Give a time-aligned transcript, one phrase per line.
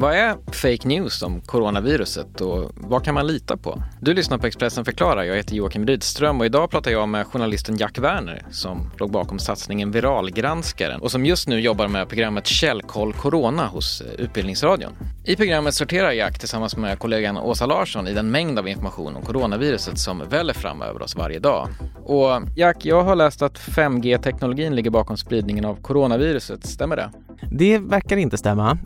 [0.00, 3.82] Vad är fake news om coronaviruset och vad kan man lita på?
[4.00, 5.22] Du lyssnar på Expressen förklarar.
[5.22, 9.38] Jag heter Joakim Rydström och idag pratar jag med journalisten Jack Werner som låg bakom
[9.38, 14.92] satsningen Viralgranskaren och som just nu jobbar med programmet Källkoll Corona hos eh, Utbildningsradion.
[15.24, 19.22] I programmet sorterar Jack tillsammans med kollegan Åsa Larsson i den mängd av information om
[19.22, 21.68] coronaviruset som väller fram över oss varje dag.
[22.04, 27.10] Och Jack, jag har läst att 5G-teknologin ligger bakom spridningen av coronaviruset, stämmer det?
[27.50, 28.78] Det verkar inte stämma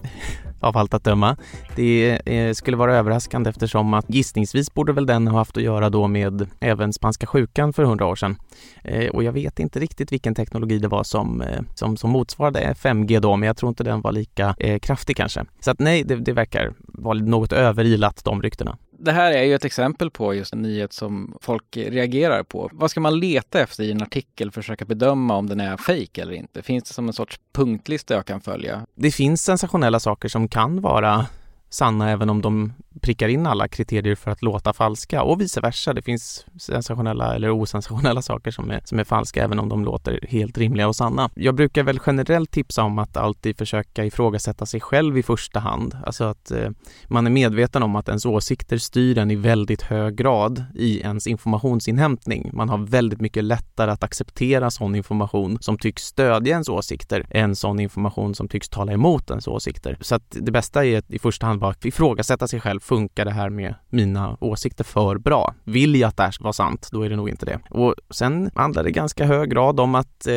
[0.65, 1.37] av allt att döma.
[1.77, 5.91] Det eh, skulle vara överraskande eftersom att gissningsvis borde väl den ha haft att göra
[5.91, 8.37] då med även spanska sjukan för hundra år sedan.
[8.85, 12.75] Eh, och jag vet inte riktigt vilken teknologi det var som, eh, som, som motsvarade
[12.75, 15.45] 5G då, men jag tror inte den var lika kraftig kanske.
[15.61, 18.79] Så att nej, det, det verkar vara något överilat de ryktena.
[18.99, 22.71] Det här är ju ett exempel på just en nyhet som folk reagerar på.
[22.73, 25.77] Vad ska man leta efter i en artikel för att försöka bedöma om den är
[25.77, 26.63] fejk eller inte?
[26.63, 28.87] Finns det som en sorts punktlista jag kan följa?
[28.95, 31.27] Det finns sensationella saker som kan vara
[31.71, 32.73] sanna även om de
[33.05, 35.93] prickar in alla kriterier för att låta falska och vice versa.
[35.93, 40.21] Det finns sensationella eller osensationella saker som är, som är falska även om de låter
[40.29, 41.31] helt rimliga och sanna.
[41.35, 45.97] Jag brukar väl generellt tipsa om att alltid försöka ifrågasätta sig själv i första hand.
[46.07, 46.71] Alltså att eh,
[47.09, 51.27] man är medveten om att ens åsikter styr en i väldigt hög grad i ens
[51.27, 52.51] informationsinhämtning.
[52.53, 57.57] Man har väldigt mycket lättare att acceptera sån information som tycks stödja ens åsikter än
[57.57, 59.99] sån information som tycks tala emot ens åsikter.
[60.01, 63.31] Så att det bästa är att i första hand bara ifrågasätta sig själv funkar det
[63.31, 65.55] här med mina åsikter för bra?
[65.65, 66.89] Vill jag att det här ska vara sant?
[66.93, 67.59] Då är det nog inte det.
[67.71, 70.35] Och sen handlar det ganska hög grad om att eh,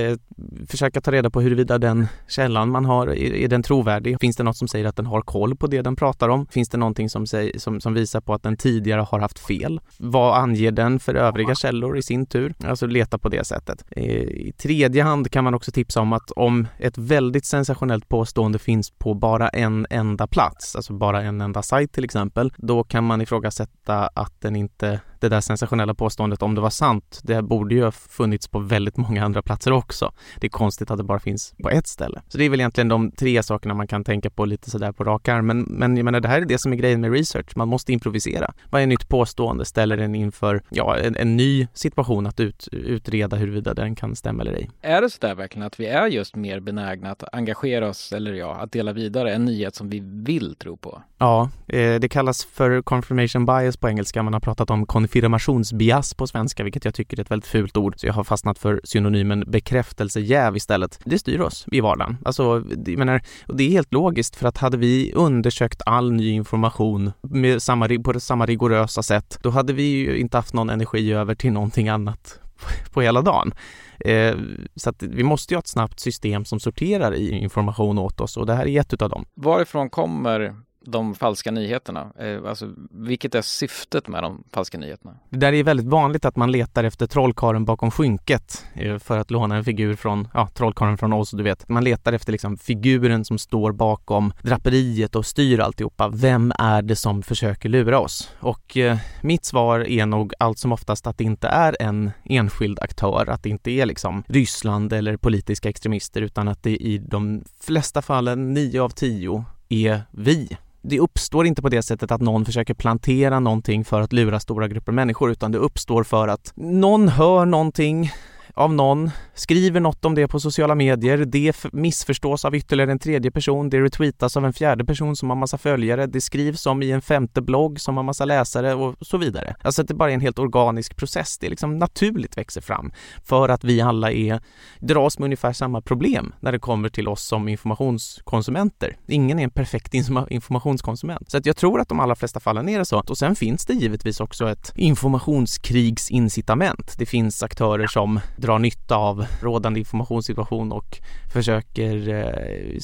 [0.68, 4.20] försöka ta reda på huruvida den källan man har, är, är den trovärdig?
[4.22, 6.48] Finns det något som säger att den har koll på det den pratar om?
[6.48, 9.80] Finns det någonting som, säger, som, som visar på att den tidigare har haft fel?
[9.98, 12.54] Vad anger den för övriga källor i sin tur?
[12.64, 13.84] Alltså leta på det sättet.
[13.92, 18.60] Eh, I tredje hand kan man också tipsa om att om ett väldigt sensationellt påstående
[18.60, 23.04] finns på bara en enda plats, alltså bara en enda sajt till exempel, då kan
[23.04, 27.76] man ifrågasätta att den inte det där sensationella påståendet om det var sant, det borde
[27.76, 30.12] ju ha funnits på väldigt många andra platser också.
[30.40, 32.22] Det är konstigt att det bara finns på ett ställe.
[32.28, 35.04] Så det är väl egentligen de tre sakerna man kan tänka på lite sådär på
[35.04, 35.48] rak arm.
[35.48, 37.52] Men, men jag menar, det här är det som är grejen med research.
[37.56, 38.54] Man måste improvisera.
[38.72, 43.74] Varje nytt påstående ställer en inför ja, en, en ny situation att ut, utreda huruvida
[43.74, 44.70] den kan stämma eller ej.
[44.82, 48.34] Är det så där verkligen att vi är just mer benägna att engagera oss, eller
[48.34, 51.02] ja, att dela vidare en nyhet som vi vill tro på?
[51.18, 54.24] Ja, eh, det kallas för confirmation bias på engelska.
[54.24, 57.94] Man har pratat om konfirmationsbias på svenska, vilket jag tycker är ett väldigt fult ord.
[57.98, 61.00] Så jag har fastnat för synonymen bekräftelsejäv istället.
[61.06, 62.18] Det styr oss i vardagen.
[62.26, 66.32] Alltså, jag menar, och det är helt logiskt för att hade vi undersökt all ny
[66.32, 71.14] information med samma, på samma rigorösa sätt, då hade vi ju inte haft någon energi
[71.14, 72.40] över till någonting annat
[72.94, 73.54] på hela dagen.
[74.00, 74.36] Eh,
[74.76, 78.38] så att vi måste ju ha ett snabbt system som sorterar i information åt oss
[78.38, 79.26] och det här är ett av dem.
[79.36, 80.56] Varifrån kommer
[80.88, 82.12] de falska nyheterna?
[82.20, 85.16] Eh, alltså, vilket är syftet med de falska nyheterna?
[85.30, 89.32] Det där är väldigt vanligt att man letar efter trollkaren bakom skynket eh, för att
[89.32, 91.70] låna en figur från, ja, trollkaren från oss, du vet.
[91.70, 96.10] Man letar efter liksom figuren som står bakom draperiet och styr alltihopa.
[96.10, 98.32] Vem är det som försöker lura oss?
[98.40, 102.80] Och eh, mitt svar är nog allt som oftast att det inte är en enskild
[102.80, 107.44] aktör, att det inte är liksom Ryssland eller politiska extremister utan att det i de
[107.60, 110.58] flesta fallen, nio av tio, är vi
[110.90, 114.68] det uppstår inte på det sättet att någon försöker plantera någonting för att lura stora
[114.68, 118.12] grupper människor utan det uppstår för att någon hör någonting
[118.58, 123.32] av någon, skriver något om det på sociala medier, det missförstås av ytterligare en tredje
[123.32, 126.92] person, det retweetas av en fjärde person som har massa följare, det skrivs om i
[126.92, 129.56] en femte blogg som har massa läsare och så vidare.
[129.62, 132.92] Alltså att det bara är en helt organisk process, det liksom naturligt växer fram
[133.24, 134.42] för att vi alla är,
[134.80, 138.98] dras med ungefär samma problem när det kommer till oss som informationskonsumenter.
[139.08, 139.94] Ingen är en perfekt
[140.30, 141.32] informationskonsument.
[141.32, 143.04] Så att jag tror att de allra flesta fallen är det så.
[143.08, 146.96] Och sen finns det givetvis också ett informationskrigsincitament.
[146.98, 151.00] Det finns aktörer som drar nytta av rådande informationssituation och
[151.34, 152.80] försöker eh,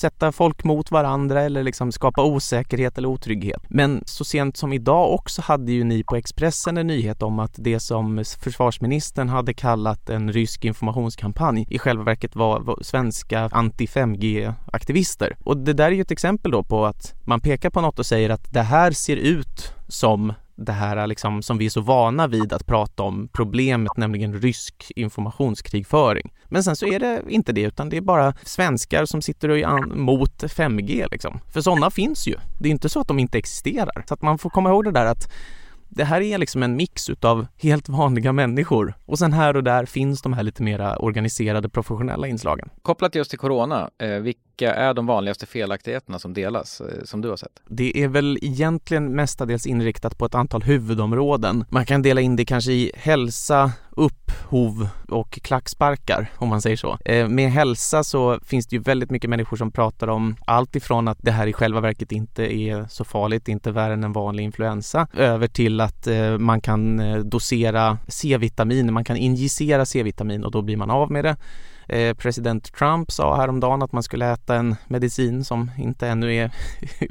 [0.00, 3.62] sätta folk mot varandra eller liksom skapa osäkerhet eller otrygghet.
[3.68, 7.54] Men så sent som idag också hade ju ni på Expressen en nyhet om att
[7.56, 15.36] det som försvarsministern hade kallat en rysk informationskampanj i själva verket var, var svenska anti-5G-aktivister.
[15.44, 18.06] Och det där är ju ett exempel då på att man pekar på något och
[18.06, 22.26] säger att det här ser ut som det här liksom, som vi är så vana
[22.26, 26.32] vid att prata om problemet, nämligen rysk informationskrigföring.
[26.48, 29.58] Men sen så är det inte det, utan det är bara svenskar som sitter och
[29.58, 31.40] är mot 5G liksom.
[31.52, 32.34] För sådana finns ju.
[32.60, 34.04] Det är inte så att de inte existerar.
[34.08, 35.32] Så att man får komma ihåg det där att
[35.88, 39.86] det här är liksom en mix utav helt vanliga människor och sen här och där
[39.86, 42.70] finns de här lite mera organiserade professionella inslagen.
[42.82, 47.28] Kopplat just till corona, eh, vilka är de vanligaste felaktigheterna som delas, eh, som du
[47.28, 47.62] har sett?
[47.68, 51.64] Det är väl egentligen mestadels inriktat på ett antal huvudområden.
[51.68, 56.98] Man kan dela in det kanske i hälsa, upphov och klacksparkar om man säger så.
[57.04, 61.08] Eh, med hälsa så finns det ju väldigt mycket människor som pratar om allt ifrån
[61.08, 64.44] att det här i själva verket inte är så farligt, inte värre än en vanlig
[64.44, 70.50] influensa, över till att eh, man kan eh, dosera C-vitamin, man kan injicera C-vitamin och
[70.50, 71.36] då blir man av med det.
[71.88, 76.50] Eh, president Trump sa häromdagen att man skulle äta en medicin som inte ännu är,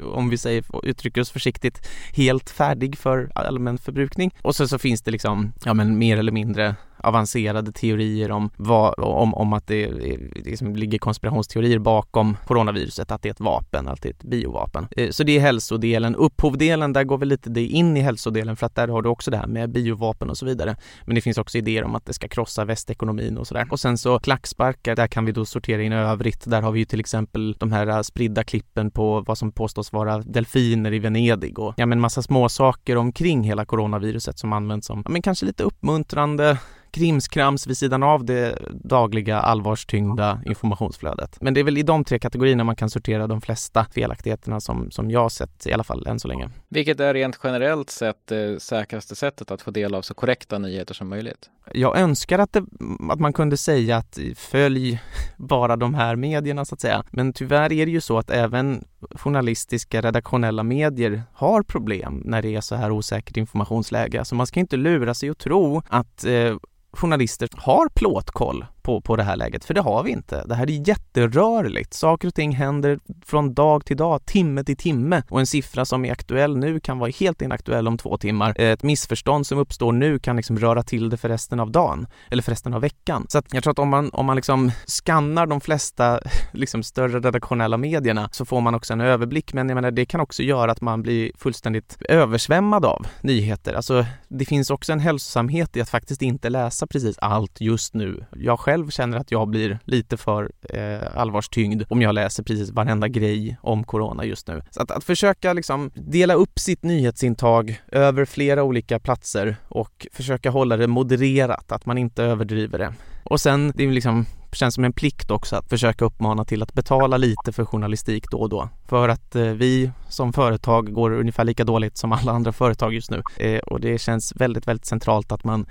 [0.14, 4.34] om vi säger, uttrycker oss försiktigt, helt färdig för allmän förbrukning.
[4.42, 8.98] Och så, så finns det liksom, ja men mer eller mindre avancerade teorier om, vad,
[8.98, 13.88] om, om att det, det liksom ligger konspirationsteorier bakom coronaviruset, att det är ett vapen,
[13.88, 14.86] att det är ett biovapen.
[14.96, 16.14] Eh, så det är hälsodelen.
[16.14, 19.30] Upphovdelen, där går väl lite det in i hälsodelen för att där har du också
[19.30, 20.76] det här med biovapen och så vidare.
[21.04, 23.68] Men det finns också idéer om att det ska krossa västekonomin och sådär.
[23.70, 26.44] Och sen så klacksparkar, där kan vi då sortera in övrigt.
[26.50, 29.92] Där har vi ju till exempel de här äh, spridda klippen på vad som påstås
[29.92, 34.86] vara delfiner i Venedig och ja men massa små saker omkring hela coronaviruset som används
[34.86, 36.58] som, ja men kanske lite uppmuntrande
[36.90, 41.38] krimskrams vid sidan av det dagliga allvarstyngda informationsflödet.
[41.40, 44.90] Men det är väl i de tre kategorierna man kan sortera de flesta felaktigheterna som,
[44.90, 46.50] som jag sett i alla fall än så länge.
[46.68, 50.94] Vilket är rent generellt sett det säkraste sättet att få del av så korrekta nyheter
[50.94, 51.50] som möjligt?
[51.72, 52.64] Jag önskar att, det,
[53.10, 55.00] att man kunde säga att följ
[55.36, 57.04] bara de här medierna så att säga.
[57.10, 62.54] Men tyvärr är det ju så att även journalistiska redaktionella medier har problem när det
[62.54, 64.24] är så här osäkert informationsläge.
[64.24, 66.56] Så man ska inte lura sig och tro att eh,
[66.98, 70.44] journalister har plåtkoll på, på det här läget, för det har vi inte.
[70.46, 71.94] Det här är jätterörligt.
[71.94, 76.04] Saker och ting händer från dag till dag, timme till timme och en siffra som
[76.04, 78.60] är aktuell nu kan vara helt inaktuell om två timmar.
[78.60, 82.42] Ett missförstånd som uppstår nu kan liksom röra till det för resten av dagen eller
[82.42, 83.26] för resten av veckan.
[83.28, 86.20] Så att jag tror att om man, om man liksom skannar de flesta
[86.52, 89.52] liksom större redaktionella medierna så får man också en överblick.
[89.52, 93.74] Men jag menar, det kan också göra att man blir fullständigt översvämmad av nyheter.
[93.74, 98.24] Alltså, det finns också en hälsosamhet i att faktiskt inte läsa precis allt just nu.
[98.36, 102.70] Jag själv själv känner att jag blir lite för eh, allvarstyngd om jag läser precis
[102.70, 104.62] varenda grej om corona just nu.
[104.70, 110.50] Så att, att försöka liksom dela upp sitt nyhetsintag över flera olika platser och försöka
[110.50, 112.94] hålla det modererat, att man inte överdriver det.
[113.24, 116.74] Och sen, det är liksom känns som en plikt också att försöka uppmana till att
[116.74, 118.68] betala lite för journalistik då och då.
[118.88, 123.10] För att eh, vi som företag går ungefär lika dåligt som alla andra företag just
[123.10, 123.22] nu.
[123.36, 125.66] Eh, och det känns väldigt, väldigt centralt att man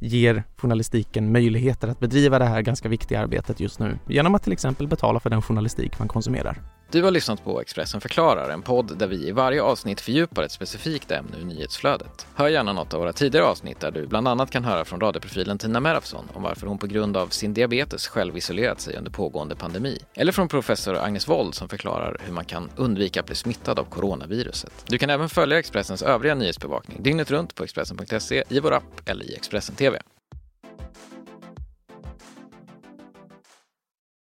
[0.00, 4.52] ger journalistiken möjligheter att bedriva det här ganska viktiga arbetet just nu genom att till
[4.52, 6.62] exempel betala för den journalistik man konsumerar.
[6.90, 10.52] Du har lyssnat på Expressen förklarar, en podd där vi i varje avsnitt fördjupar ett
[10.52, 12.26] specifikt ämne ur nyhetsflödet.
[12.34, 15.58] Hör gärna något av våra tidigare avsnitt där du bland annat kan höra från radioprofilen
[15.58, 19.56] Tina Merafsson om varför hon på grund av sin diabetes själv isolerat sig under pågående
[19.56, 19.98] pandemi.
[20.14, 23.84] Eller från professor Agnes Wold som förklarar hur man kan undvika att bli smittad av
[23.84, 24.72] coronaviruset.
[24.86, 29.24] Du kan även följa Expressens övriga nyhetsbevakning dygnet runt på Expressen.se, i vår app eller
[29.24, 29.98] i Expressen TV.